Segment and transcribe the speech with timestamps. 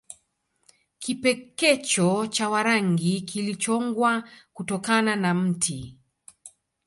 [0.99, 5.97] Kipekecho cha Warangi kilichongwa kutokana na mti